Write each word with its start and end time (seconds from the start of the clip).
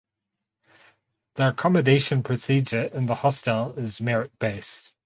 The 1.35 1.49
accommodation 1.49 2.23
procedure 2.23 2.85
in 2.85 3.05
the 3.05 3.13
hostel 3.13 3.75
is 3.77 4.01
merit 4.01 4.31
based. 4.39 4.93